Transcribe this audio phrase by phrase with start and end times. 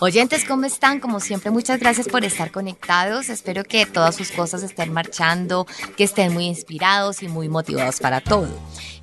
[0.00, 0.98] Oyentes, ¿cómo están?
[0.98, 3.28] Como siempre, muchas gracias por estar conectados.
[3.28, 5.66] Espero que todas sus cosas estén marchando,
[5.96, 8.48] que estén muy inspirados y muy motivados para todo.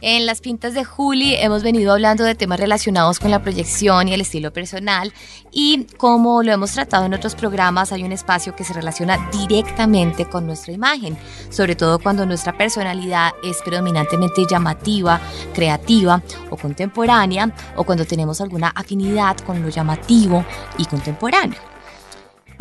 [0.02, 4.16] En las pintas de Juli hemos venido hablando de temas relacionados con la proyección y
[4.16, 5.14] el estilo personal
[5.52, 10.26] y como lo hemos tratado en otros programas hay un espacio que se relaciona directamente
[10.26, 11.16] con nuestra imagen,
[11.52, 15.22] sobre todo cuando nuestra personalidad es predominantemente llamativa,
[15.54, 20.44] creativa o contemporánea o cuando tenemos alguna afinidad con lo llamativo
[20.82, 21.60] y contemporáneo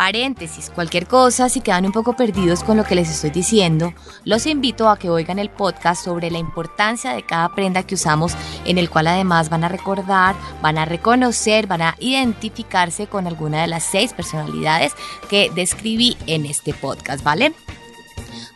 [0.00, 3.92] paréntesis, cualquier cosa, si quedan un poco perdidos con lo que les estoy diciendo,
[4.24, 8.32] los invito a que oigan el podcast sobre la importancia de cada prenda que usamos,
[8.64, 13.60] en el cual además van a recordar, van a reconocer, van a identificarse con alguna
[13.60, 14.94] de las seis personalidades
[15.28, 17.52] que describí en este podcast, ¿vale?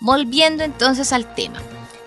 [0.00, 1.58] Volviendo entonces al tema.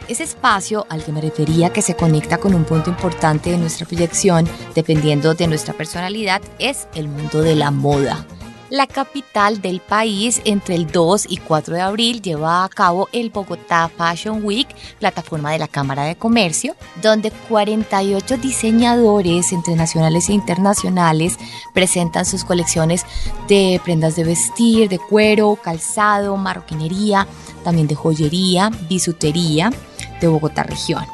[0.08, 3.86] Ese espacio al que me refería que se conecta con un punto importante de nuestra
[3.86, 8.26] proyección, dependiendo de nuestra personalidad, es el mundo de la moda.
[8.70, 13.32] La capital del país entre el 2 y 4 de abril lleva a cabo el
[13.32, 14.68] Bogotá Fashion Week,
[15.00, 21.38] plataforma de la Cámara de Comercio, donde 48 diseñadores entre nacionales e internacionales
[21.74, 23.06] presentan sus colecciones
[23.50, 27.28] de prendas de vestir, de cuero, calzado, marroquinería,
[27.64, 29.72] también de joyería, bisutería
[30.20, 31.06] de Bogotá región.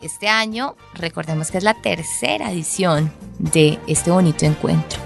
[0.00, 4.98] Este año, recordemos que es la tercera edición de este bonito encuentro.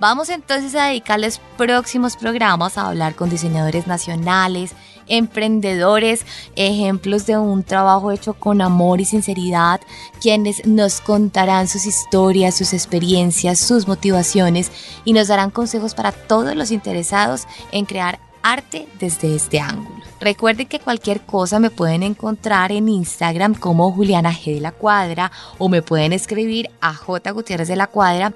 [0.00, 4.74] Vamos entonces a dedicarles próximos programas a hablar con diseñadores nacionales,
[5.08, 9.80] emprendedores, ejemplos de un trabajo hecho con amor y sinceridad,
[10.20, 14.70] quienes nos contarán sus historias, sus experiencias, sus motivaciones
[15.04, 19.98] y nos darán consejos para todos los interesados en crear arte desde este ángulo.
[20.20, 25.30] Recuerden que cualquier cosa me pueden encontrar en Instagram como Juliana G de la Cuadra
[25.58, 28.34] o me pueden escribir a jgutierrez de la Cuadra.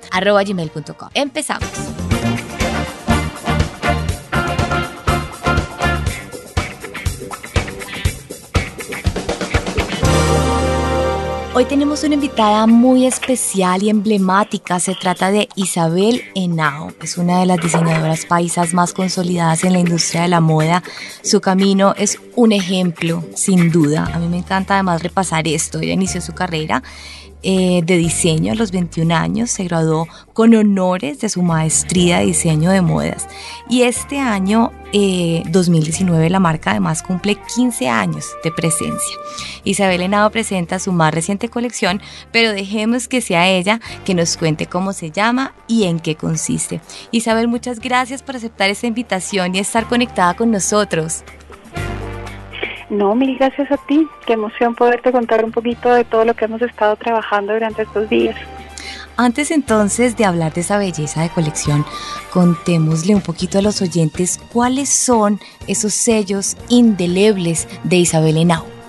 [1.15, 1.69] Empezamos.
[11.55, 14.81] Hoy tenemos una invitada muy especial y emblemática.
[14.81, 16.93] Se trata de Isabel Henao.
[17.03, 20.83] Es una de las diseñadoras paisas más consolidadas en la industria de la moda.
[21.23, 24.11] Su camino es un ejemplo, sin duda.
[24.15, 25.79] A mí me encanta además repasar esto.
[25.81, 26.83] Ella inició su carrera
[27.43, 32.27] eh, de diseño a los 21 años, se graduó con honores de su maestría de
[32.27, 33.27] diseño de modas
[33.69, 39.17] y este año 2019 eh, la marca además cumple 15 años de presencia.
[39.65, 42.01] Isabel Henao presenta su más reciente colección,
[42.31, 46.81] pero dejemos que sea ella que nos cuente cómo se llama y en qué consiste.
[47.11, 51.25] Isabel, muchas gracias por aceptar esta invitación y estar conectada con nosotros.
[52.93, 54.07] No, mil gracias a ti.
[54.27, 58.07] Qué emoción poderte contar un poquito de todo lo que hemos estado trabajando durante estos
[58.11, 58.37] días.
[59.17, 61.87] Antes entonces de hablar de esa belleza de colección,
[62.35, 68.82] contémosle un poquito a los oyentes cuáles son esos sellos indelebles de Isabel Henao.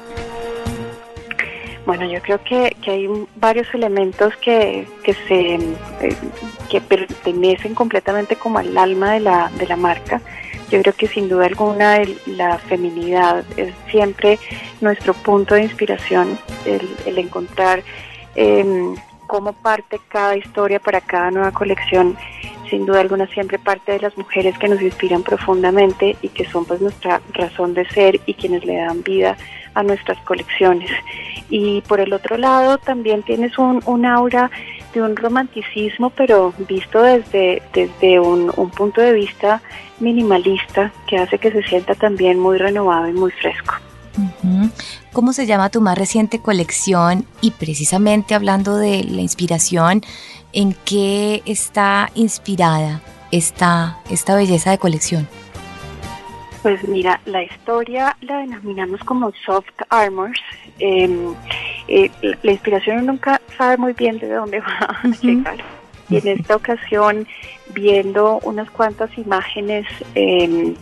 [1.85, 6.15] Bueno, yo creo que, hay varios elementos que, que, se, eh,
[6.69, 10.21] que pertenecen completamente como al alma de la, de la marca
[10.73, 14.39] yo creo que sin duda alguna la feminidad es siempre
[14.81, 16.35] nuestro punto de inspiración,
[16.65, 17.83] el, encontrar
[18.33, 18.95] em,
[19.27, 22.17] cómo parte cada historia para cada nueva colección.
[22.71, 26.65] Sin duda alguna siempre parte de las mujeres que nos inspiran profundamente y que son
[26.65, 29.37] pues nuestra razón de ser y quienes le dan vida
[29.73, 30.89] a nuestras colecciones.
[31.49, 34.49] Y por el otro lado también tienes un, un aura
[34.93, 39.61] de un romanticismo, pero visto desde, desde un, punto de vista
[39.99, 43.75] minimalista que hace que se sienta también muy renovado y muy fresco.
[45.11, 47.25] ¿Cómo se llama tu más reciente colección?
[47.41, 50.01] Y precisamente hablando de la inspiración,
[50.53, 53.01] ¿en qué está inspirada
[53.31, 55.27] esta, esta belleza de colección?
[56.63, 60.39] Pues mira, la historia la denominamos como soft armors.
[60.79, 61.35] Em,
[61.89, 62.09] eh,
[62.41, 65.57] la inspiración nunca sabe muy bien de dónde va a llegar.
[66.09, 67.27] Y en esta ocasión,
[67.73, 70.73] viendo unas cuantas imágenes, eh,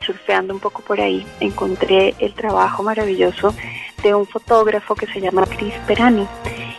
[0.00, 3.52] surfeando un poco por ahí, encontré el trabajo maravilloso
[4.04, 6.26] de un fotógrafo que se llama Chris Perani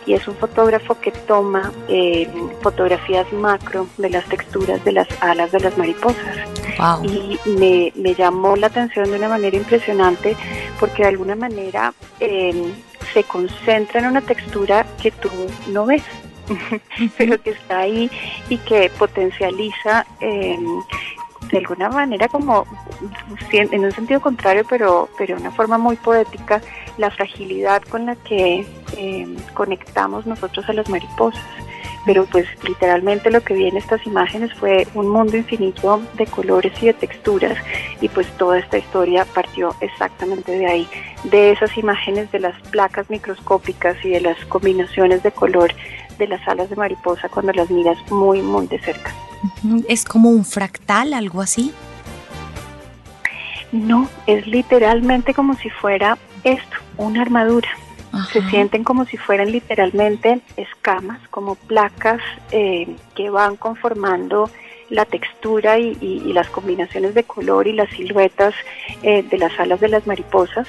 [0.06, 2.26] y es un fotógrafo que toma eh,
[2.62, 6.57] fotografías macro de las texturas de las alas de las mariposas.
[7.02, 10.36] Y me, me, llamó la atención de una manera impresionante
[10.78, 12.72] porque de alguna manera eh,
[13.12, 15.30] se concentra en una textura que tú
[15.68, 16.04] no ves.
[17.18, 18.10] pero que está ahí
[18.48, 20.58] y que potencializa eh,
[21.50, 22.66] de alguna manera como
[23.52, 26.60] en un sentido contrario, pero, pero de una forma muy poética,
[26.96, 28.66] la fragilidad con la que
[28.96, 31.42] eh, conectamos nosotros a las mariposas.
[32.08, 36.72] Pero pues literalmente lo que vi en estas imágenes fue un mundo infinito de colores
[36.82, 37.58] y de texturas
[38.00, 40.88] y pues toda esta historia partió exactamente de ahí,
[41.24, 45.74] de esas imágenes de las placas microscópicas y de las combinaciones de color
[46.18, 49.12] de las alas de mariposa cuando las miras muy muy de cerca.
[49.86, 51.74] ¿Es como un fractal, algo así?
[53.70, 57.68] No, es literalmente como si fuera esto, una armadura.
[58.32, 62.20] Se sienten como si fueran literalmente escamas, como placas
[62.50, 64.50] eh, que van conformando
[64.90, 68.54] la textura y, las combinaciones de color y las siluetas
[69.02, 70.66] eh, de las alas de las mariposas,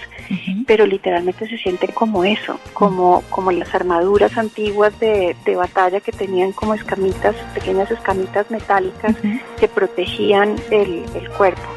[0.66, 6.52] pero literalmente se sienten como eso, como, como las armaduras antiguas de, batalla que tenían
[6.54, 9.16] como escamitas, pequeñas escamitas metálicas
[9.60, 11.68] que protegían el, el cuerpo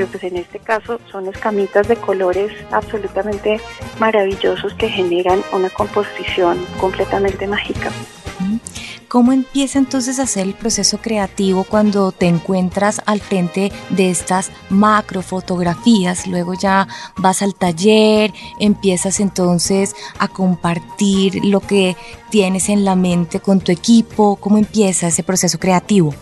[0.00, 3.60] pero pues en este caso son escamitas de colores absolutamente
[3.98, 7.90] maravillosos que generan una composición completamente mágica.
[9.08, 14.50] ¿Cómo empieza entonces a hacer el proceso creativo cuando te encuentras al frente de estas
[14.70, 16.26] macrofotografías?
[16.26, 16.88] Luego ya
[17.18, 21.94] vas al taller, empiezas entonces a compartir lo que
[22.30, 24.36] tienes en la mente con tu equipo.
[24.36, 26.14] ¿Cómo empieza ese proceso creativo?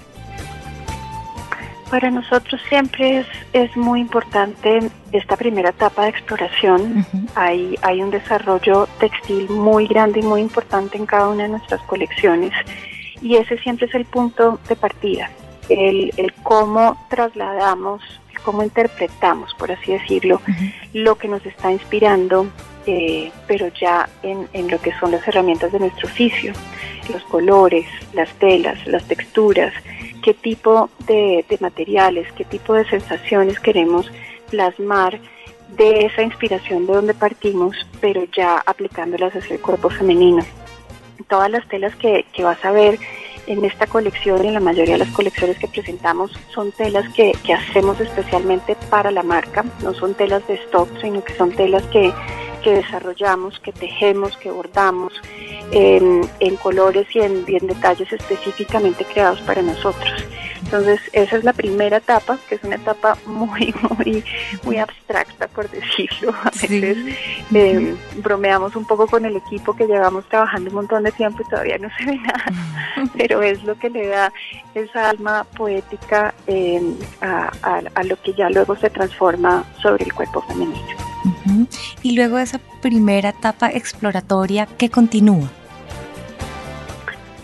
[1.90, 7.06] Para nosotros siempre es, es muy importante esta primera etapa de exploración.
[7.34, 11.80] hay, hay un desarrollo textil muy grande y muy importante en cada una de nuestras
[11.82, 12.52] colecciones.
[13.22, 15.30] Y ese siempre es el punto de partida,
[15.68, 18.02] el, el cómo trasladamos,
[18.44, 20.40] cómo interpretamos, por así decirlo,
[20.92, 22.46] lo que nos está inspirando,
[22.86, 26.52] eh, pero ya en, en lo que son las herramientas de nuestro oficio,
[27.12, 29.72] los colores, las telas, las texturas,
[30.28, 34.12] qué tipo de, materiales, qué tipo de sensaciones queremos
[34.50, 35.18] plasmar
[35.74, 40.44] de esa inspiración de donde partimos, pero ya aplicándolas hacia el cuerpo femenino.
[41.30, 42.98] Todas las telas que, vas a ver
[43.46, 47.54] en esta colección, en la mayoría de las colecciones que presentamos, son telas que, que
[47.54, 52.12] hacemos especialmente para la marca, no son telas de stock, sino que son telas que
[52.62, 55.12] que desarrollamos, que tejemos, que bordamos
[55.70, 60.24] en, colores y en, detalles específicamente creados para nosotros.
[60.68, 64.22] Entonces, esa es la primera etapa, que es una etapa muy, muy,
[64.64, 66.34] muy abstracta, por decirlo.
[66.44, 66.98] A veces
[67.54, 71.48] eh, bromeamos un poco con el equipo que llevamos trabajando un montón de tiempo y
[71.48, 72.44] todavía no se ve nada,
[73.16, 74.30] pero es lo que le da
[74.74, 76.82] esa alma poética eh,
[77.22, 81.08] a lo que ya luego se transforma sobre el cuerpo femenino.
[82.02, 85.48] Y luego esa primera etapa exploratoria, ¿qué continúa?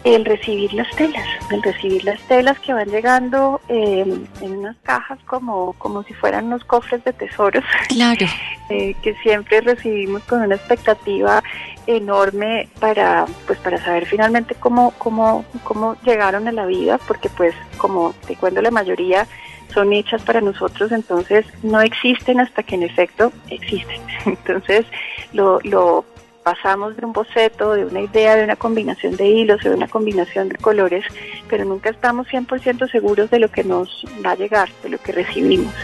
[0.04, 5.18] El recibir las telas, el recibir las telas que van llegando em, en unas cajas
[5.24, 7.64] como, como si fueran unos cofres de tesoros.
[7.88, 8.26] Claro.
[8.70, 11.42] Eh, que siempre recibimos con una expectativa
[11.86, 17.54] enorme para pues para saber finalmente cómo, cómo, cómo llegaron a la vida, porque pues
[17.76, 19.26] como te cuento la mayoría
[19.74, 24.00] son hechas para nosotros, entonces no existen hasta que en efecto existen.
[24.24, 24.86] Entonces
[25.32, 26.04] lo, lo
[26.44, 30.48] pasamos de un boceto, de una idea, de una combinación de hilos, de una combinación
[30.50, 31.04] de colores,
[31.48, 35.12] pero nunca estamos 100% seguros de lo que nos va a llegar, de lo que
[35.12, 35.74] recibimos.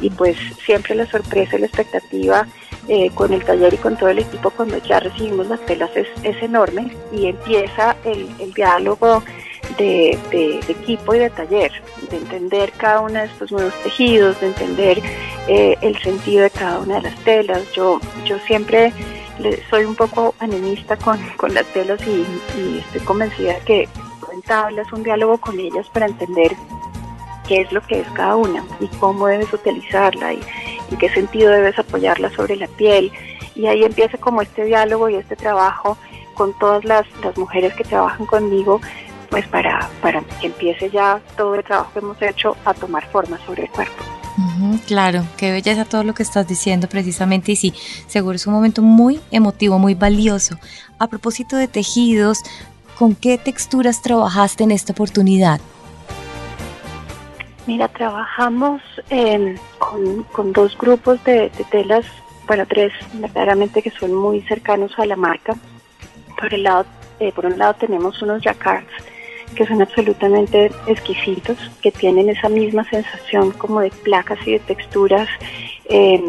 [0.00, 2.46] Y pues siempre la sorpresa la expectativa
[2.88, 6.08] eh, con el taller y con todo el equipo cuando ya recibimos las telas es,
[6.42, 9.22] enorme y empieza el, el diálogo
[9.78, 10.18] de,
[10.68, 11.72] equipo y de taller,
[12.10, 15.02] de entender cada uno de estos nuevos tejidos, de entender
[15.48, 17.72] eh, el sentido de cada una de las telas.
[17.72, 18.92] Yo, yo siempre
[19.70, 21.18] soy un poco animista con,
[21.52, 22.24] las telas y,
[22.78, 23.88] estoy convencida que
[24.32, 26.56] entablas un diálogo con ellas para entender
[27.46, 30.40] qué es lo que es cada una y cómo debes utilizarla y
[30.90, 33.12] en qué sentido debes apoyarla sobre la piel.
[33.54, 35.96] Y ahí empieza como este diálogo y este trabajo
[36.34, 38.80] con todas las, las mujeres que trabajan conmigo
[39.30, 43.38] pues para, para que empiece ya todo el trabajo que hemos hecho a tomar forma
[43.46, 44.13] sobre el cuerpo.
[44.86, 47.74] Claro, qué belleza todo lo que estás diciendo precisamente y sí,
[48.06, 50.58] seguro es un momento muy emotivo, muy valioso.
[50.98, 52.42] A propósito de tejidos,
[52.98, 55.60] ¿con qué texturas trabajaste en esta oportunidad?
[57.66, 58.82] Mira, trabajamos
[59.78, 62.04] con, dos grupos de, telas,
[62.46, 65.56] bueno, tres verdaderamente que son muy cercanos a la marca.
[66.38, 66.84] Por, el lado,
[67.20, 68.90] eh, por un lado tenemos unos jacquards
[69.54, 75.28] que son absolutamente exquisitos, que tienen esa misma sensación como de placas y de texturas,
[75.86, 76.22] eh,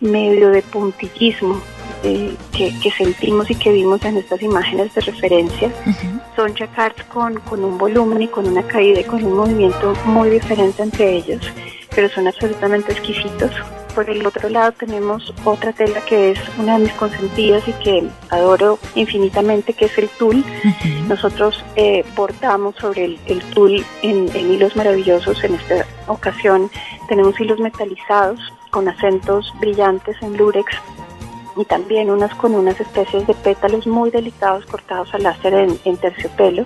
[0.00, 1.60] medio de puntillismo,
[2.02, 5.70] eh, que, sentimos y que vimos en estas imágenes de referencia.
[6.36, 10.30] Son jacquards con, con un volumen y con una caída y con un movimiento muy
[10.30, 11.40] diferente entre ellos,
[11.94, 13.50] pero son absolutamente exquisitos.
[13.94, 18.08] Por el otro lado tenemos otra tela que es una de mis consentidas y que
[18.30, 20.44] adoro infinitamente, que es el tul.
[21.08, 25.42] Nosotros eh, bordamos sobre el, el tul en, en, hilos maravillosos.
[25.42, 26.70] En esta ocasión
[27.08, 30.72] tenemos hilos metalizados con acentos brillantes en lurex
[31.56, 35.54] y también unas con unas especies de pétalos muy delicados cortados al láser
[35.84, 36.64] en, terciopelo.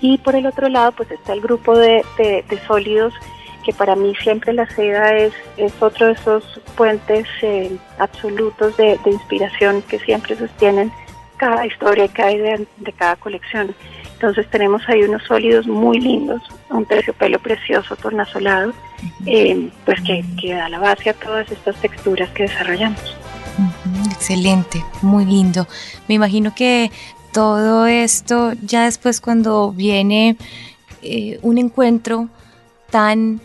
[0.00, 3.14] Y por el otro lado pues está el grupo de, de sólidos
[3.70, 6.42] que para mí siempre la seda es, es otro de esos
[6.76, 10.90] puentes eh, absolutos de, inspiración que siempre sostienen
[11.36, 13.72] cada historia y cada idea de cada colección.
[14.14, 18.72] Entonces tenemos ahí unos sólidos muy lindos, un terciopelo precioso, tornasolado,
[19.24, 23.16] eh, pues que, que, da la base a todas estas texturas que desarrollamos.
[24.12, 25.68] Excelente, muy lindo.
[26.08, 26.90] Me imagino que
[27.32, 30.36] todo esto ya después cuando viene
[31.02, 32.28] eh, un encuentro
[32.90, 33.40] tan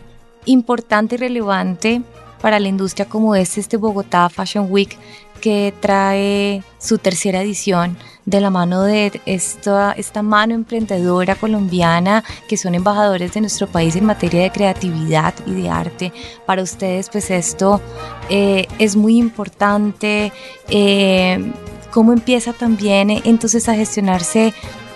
[0.46, 2.02] importante y relevante
[2.42, 4.98] para la industria como es este Bogotá Fashion Week
[5.42, 12.58] que trae su tercera edición de la mano de esta, esta mano emprendedora colombiana que
[12.58, 16.14] son embajadores de nuestro país en materia de creatividad y de arte.
[16.46, 17.82] Para ustedes pues esto
[18.30, 20.32] eh, es muy importante.
[20.70, 21.52] Eh,
[21.92, 24.54] ¿Cómo empieza también entonces a gestionarse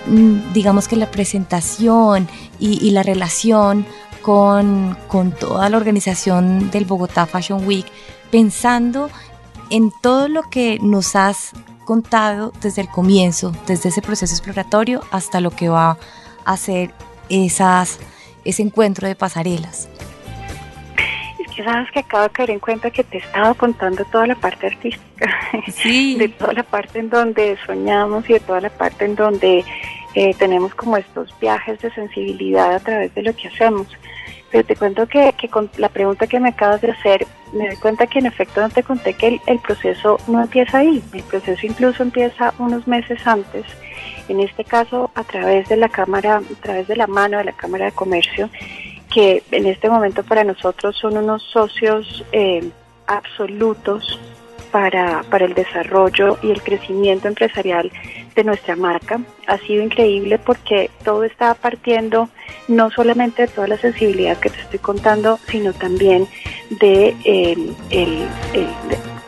[0.07, 2.27] mm, digamos que la presentación
[2.59, 3.85] y, y la relación
[4.21, 4.97] con,
[5.39, 7.85] toda la organización del Bogotá Fashion Week,
[8.31, 9.09] pensando
[9.69, 11.51] en todo lo que nos has
[11.85, 15.97] contado desde el comienzo, desde ese proceso exploratorio hasta lo que va
[16.45, 16.91] a ser
[17.29, 17.99] esas,
[18.45, 19.89] ese encuentro de pasarelas.
[21.39, 24.27] Es que sabes que acabo de caer en cuenta que te he estado contando toda
[24.27, 25.29] la parte artística,
[25.71, 26.15] sí.
[26.19, 29.65] de toda la parte en donde soñamos y de toda la parte en donde
[30.15, 33.87] eh, tenemos como estos viajes de sensibilidad a través de lo que hacemos.
[34.51, 38.07] Pero te cuento que, con la pregunta que me acabas de hacer, me doy cuenta
[38.07, 42.01] que en efecto no te conté que el, proceso no empieza ahí, el proceso incluso
[42.01, 43.65] empieza unos meses antes,
[44.27, 47.51] en este caso a través de la Cámara, a través de la mano de la
[47.51, 48.49] Cámara de Comercio,
[49.13, 52.67] que en este momento para nosotros son unos socios eh,
[53.05, 54.19] absolutos
[54.71, 57.91] para, para el desarrollo y el crecimiento empresarial
[58.35, 59.19] de nuestra marca.
[59.47, 62.29] Ha sido increíble porque todo está partiendo
[62.67, 66.27] no solamente de toda la sensibilidad que te estoy contando, sino también
[66.69, 67.75] de, em,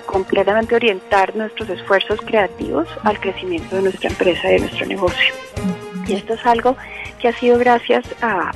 [0.05, 5.33] completamente orientar nuestros esfuerzos creativos al crecimiento de nuestra empresa y de nuestro negocio.
[6.07, 6.75] Y esto es algo
[7.19, 8.51] que ha sido gracias a,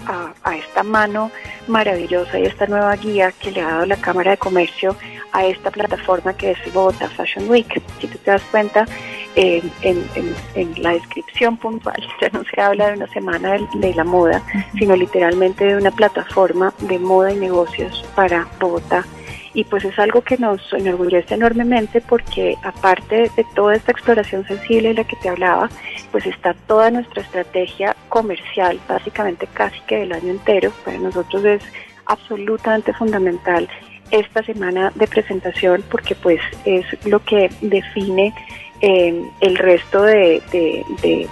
[0.58, 1.32] esta mano
[1.68, 4.96] maravillosa y esta nueva guía que le ha dado la Cámara de Comercio
[5.36, 7.68] a esta plataforma que es Bogotá Fashion Week.
[8.00, 8.86] Si tú te das cuenta,
[9.36, 9.64] en,
[10.78, 14.42] la descripción puntual ya no se habla de una semana de, la moda,
[14.80, 19.06] sino literalmente de una plataforma de moda y negocios para Bogotá
[19.54, 24.90] y pues es algo que nos enorgullece enormemente porque aparte de toda esta exploración sensible
[24.90, 25.70] de la que te hablaba,
[26.12, 30.74] pues está toda nuestra estrategia comercial, básicamente casi que del año entero.
[30.84, 31.64] Para nosotros es
[32.06, 33.70] absolutamente fundamental
[34.12, 38.34] esta semana de presentación porque pues es lo que define
[38.82, 40.42] el resto de,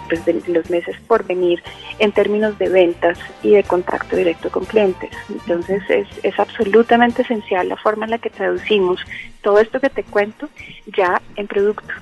[0.07, 1.61] pues, de, los meses por venir
[1.99, 5.11] en términos de ventas y de contacto directo con clientes.
[5.29, 9.01] Entonces es, es absolutamente esencial la forma en la que traducimos
[9.41, 10.49] todo esto que te cuento
[10.95, 11.93] ya en producto,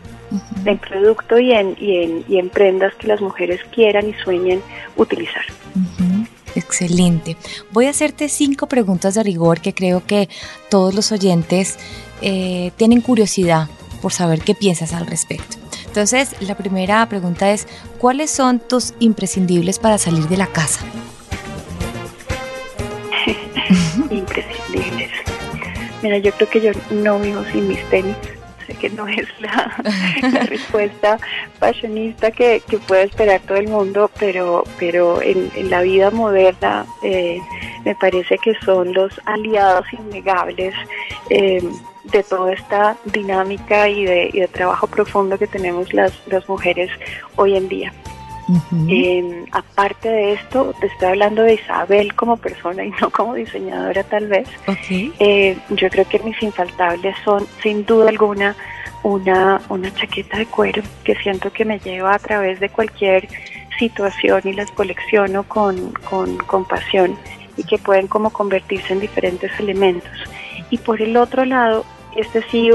[0.65, 4.61] en producto y en, y, en, y en prendas que las mujeres quieran y sueñen
[4.95, 5.43] utilizar.
[6.55, 7.38] Excelente.
[7.72, 10.29] Voy a hacerte cinco preguntas de rigor que creo que
[10.70, 11.77] todos los oyentes
[12.22, 13.67] eh, tienen curiosidad
[14.01, 15.58] por saber qué piensas al respecto.
[15.86, 17.67] Entonces, la primera pregunta es,
[17.98, 20.81] ¿cuáles son tus imprescindibles para salir de la casa?
[24.10, 25.12] imprescindibles.
[26.01, 28.15] Mira, yo creo que yo no vivo sin mis tenis.
[28.79, 29.75] Que no es la,
[30.45, 31.17] respuesta
[31.59, 37.39] fashionista que, que, puede esperar todo el mundo, pero, pero en, la vida moderna eh,
[37.85, 40.73] me parece que son los aliados innegables.
[41.29, 41.61] Eh,
[42.03, 46.89] de toda esta dinámica y de, trabajo profundo que tenemos las, las mujeres
[47.35, 47.93] hoy en día.
[49.51, 54.27] Aparte de esto, te estoy hablando de Isabel como persona y no como diseñadora tal
[54.27, 54.48] vez.
[55.20, 58.55] Eh, yo creo que mis infaltables son sin duda alguna
[59.03, 63.27] una, una chaqueta de cuero que siento que me lleva a través de cualquier
[63.79, 67.17] situación y las colecciono con, con, con pasión
[67.58, 70.12] y que pueden como convertirse en diferentes elementos.
[70.70, 72.69] Y por el otro lado, este sí,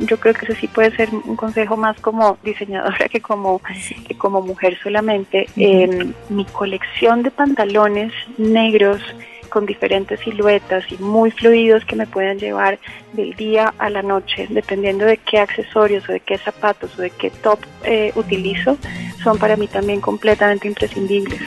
[0.00, 3.60] yo creo que ese sí puede ser un consejo más como diseñadora que como,
[4.06, 5.46] que como mujer solamente.
[5.56, 9.00] Em, mi colección de pantalones negros
[9.50, 12.78] con diferentes siluetas y muy fluidos que me puedan llevar
[13.12, 17.10] del día a la noche, dependiendo de qué accesorios o de qué zapatos o de
[17.10, 18.78] qué top eh, utilizo,
[19.22, 21.40] son para mí también completamente imprescindibles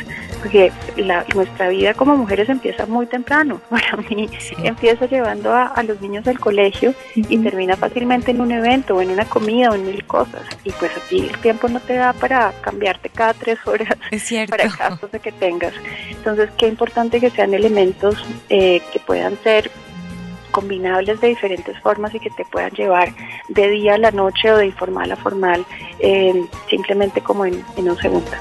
[0.43, 3.61] porque la, nuestra vida como mujeres empieza muy temprano.
[3.69, 4.29] Para mí
[4.61, 9.11] empieza llevando a, los niños del colegio y termina fácilmente en un evento o en
[9.11, 10.41] una comida o en mil cosas.
[10.65, 13.97] Y pues a ti el tiempo no te da para cambiarte cada tres horas
[14.49, 15.73] para casos de que tengas.
[16.09, 18.15] Entonces, qué importante que sean elementos
[18.49, 19.71] eh, que puedan ser
[20.53, 23.13] combinables de diferentes formas y que te puedan llevar
[23.49, 25.65] de día a la noche o de informal a formal
[26.69, 28.31] simplemente como en, un segundo.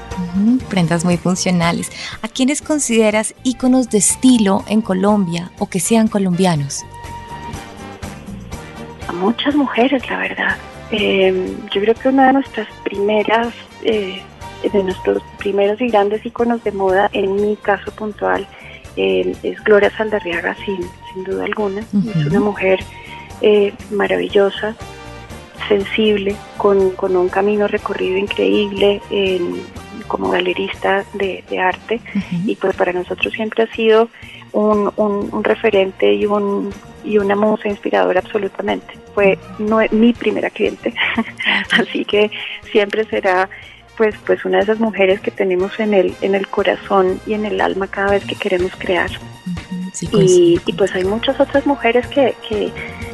[0.69, 1.91] prendas muy funcionales.
[2.21, 6.85] ¿A quiénes consideras íconos de estilo en Colombia o que sean colombianos?
[9.07, 10.57] A muchas mujeres, la verdad.
[10.91, 13.53] Em, yo creo que una de nuestras primeras,
[13.83, 14.21] eh,
[14.71, 18.47] de nuestros primeros y grandes íconos de moda, en mi caso puntual,
[18.95, 21.81] es Gloria Saldarriaga sin, sin duda alguna.
[21.81, 22.79] Es una mujer
[23.41, 24.75] eh, maravillosa,
[25.67, 29.01] sensible, con, con, un camino recorrido increíble
[30.07, 32.01] como galerista de, arte
[32.45, 34.09] y pues para nosotros siempre ha sido
[34.51, 36.71] un, un, referente y, un,
[37.03, 38.97] y una musa inspiradora absolutamente.
[39.13, 40.93] Fue no, mi primera cliente,
[41.71, 42.31] así que
[42.71, 43.49] siempre será
[43.97, 47.45] pues, pues una de esas mujeres que tenemos en el, en el corazón y en
[47.45, 49.11] el alma cada vez que queremos crear.
[50.01, 52.71] Y, pues hay muchas otras mujeres que, que,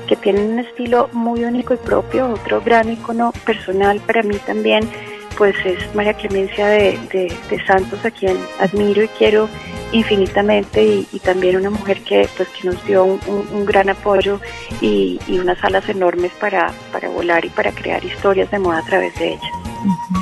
[0.08, 4.90] que, tienen un estilo muy único y propio, otro gran icono personal para mí también,
[5.38, 9.50] pues es María Clemencia de, de, Santos, a quien admiro y quiero
[9.92, 14.40] infinitamente y, también una mujer que pues que nos dio un, un, gran apoyo
[14.82, 18.86] y, y, unas alas enormes para, para volar y para crear historias de moda a
[18.86, 19.52] través de ella.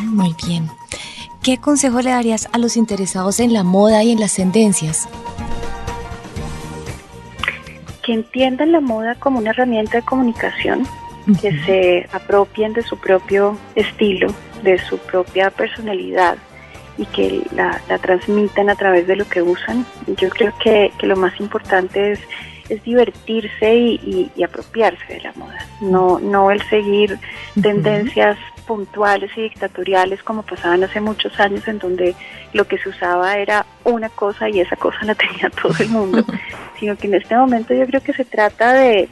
[0.06, 0.70] Muy bien.
[1.42, 5.08] ¿Qué consejo le darías a los interesados en la moda y en las tendencias?
[8.08, 10.88] Que entiendan la moda como una herramienta de comunicación,
[11.42, 14.34] que se apropien de su propio estilo,
[14.64, 16.38] de su propia personalidad
[16.98, 19.86] y que la, transmitan a través de lo que usan.
[20.08, 22.20] Yo creo que, lo más importante es,
[22.70, 27.20] es divertirse y, apropiarse de la moda, no, no el seguir
[27.62, 32.13] tendencias puntuales y dictatoriales como pasaban hace muchos años en donde
[32.53, 36.23] lo que se usaba era una cosa y esa cosa la tenía todo el mundo,
[36.80, 39.10] sino que en este momento yo creo que se trata de,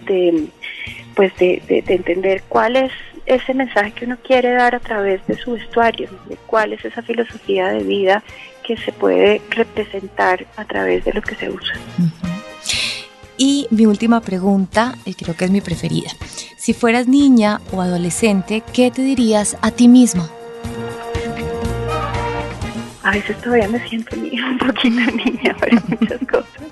[1.16, 2.92] pues de, entender cuál es
[3.26, 7.02] ese mensaje que uno quiere dar a través de su vestuario, de cuál es esa
[7.02, 8.24] filosofía de vida
[8.64, 11.76] que se puede representar a través de lo que se usa.
[13.38, 16.12] Y mi última pregunta, y creo que es mi preferida.
[16.66, 20.32] Si fueras niña o adolescente, ¿qué te dirías a ti misma?
[23.04, 26.64] A veces todavía me siento un poquito niña para muchas cosas.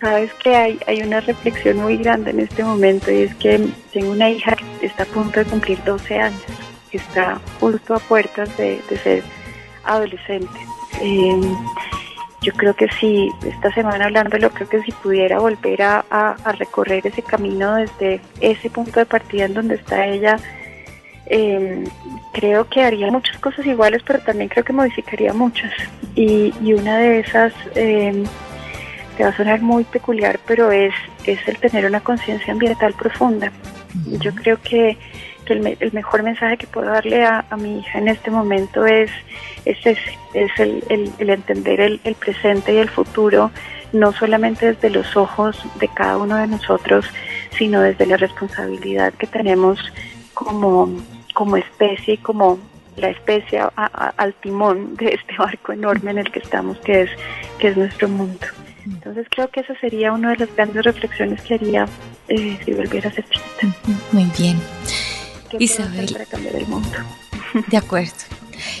[0.00, 4.12] Sabes que hay, hay una reflexión muy grande en este momento y es que tengo
[4.12, 6.40] una hija que está a punto de cumplir 12 años,
[6.90, 9.22] que está justo a puertas de, ser
[9.84, 10.58] adolescente.
[11.02, 11.38] Eh,
[12.44, 17.22] yo creo que si, esta semana hablándolo, creo que si pudiera volver a, recorrer ese
[17.22, 20.36] camino desde ese punto de partida en donde está ella,
[21.26, 21.84] em,
[22.32, 25.72] creo que haría muchas cosas iguales, pero también creo que modificaría muchas.
[26.14, 28.24] Y, una de esas, eh,
[29.16, 33.50] te va a sonar muy peculiar, pero es, es el tener una conciencia ambiental profunda.
[34.20, 34.98] Yo creo que
[35.44, 39.10] que el, mejor mensaje que puedo darle a, mi hija en este momento es,
[39.64, 39.78] es
[40.34, 40.82] es el,
[41.18, 43.50] entender el, presente y el futuro,
[43.92, 47.06] no solamente desde los ojos de cada uno de nosotros,
[47.56, 49.78] sino desde la responsabilidad que tenemos
[50.34, 50.90] como,
[51.32, 52.58] como especie y como
[52.96, 57.10] la especie al timón de este barco enorme en el que estamos, que es,
[57.58, 58.46] que es nuestro mundo.
[58.86, 61.86] Entonces creo que esa sería una de las grandes reflexiones que haría
[62.28, 63.68] eh, si volviera a ser chiquita.
[64.12, 64.60] Muy bien.
[65.58, 66.26] Isabel.
[67.68, 68.12] De acuerdo.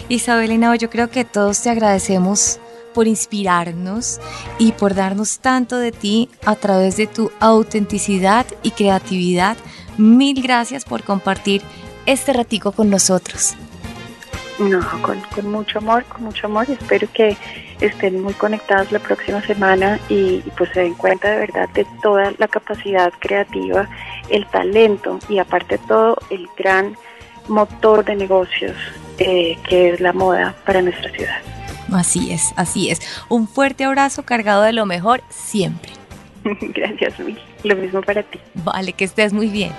[0.08, 2.58] Isabel yo creo que todos te agradecemos
[2.94, 4.20] por inspirarnos
[4.58, 9.56] y por darnos tanto de ti a través de tu autenticidad y creatividad.
[9.98, 11.62] Mil gracias por compartir
[12.06, 13.54] este ratico con nosotros.
[14.58, 16.70] No, con, con mucho amor, con mucho amor.
[16.70, 17.36] Espero que
[17.80, 22.32] estén muy conectados la próxima semana y, pues se den cuenta de verdad de toda
[22.38, 23.88] la capacidad creativa,
[24.30, 26.96] el talento y aparte de todo el gran
[27.48, 28.76] motor de negocios
[29.18, 31.36] eh, que es la moda para nuestra ciudad.
[31.92, 33.00] Así es, así es.
[33.28, 35.90] Un fuerte abrazo cargado de lo mejor siempre.
[36.44, 37.38] Gracias, Mil.
[37.62, 38.38] Lo mismo para ti.
[38.54, 39.72] Vale, que estés muy bien.